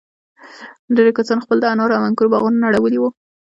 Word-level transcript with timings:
ډېرو 0.95 1.15
کسانو 1.17 1.43
خپل 1.45 1.57
د 1.61 1.65
انارو 1.73 1.97
او 1.97 2.05
انگورو 2.07 2.31
باغونه 2.33 2.57
نړولي 2.65 2.97
وو. 2.99 3.09